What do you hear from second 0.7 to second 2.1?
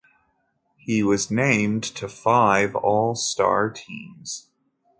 He was named to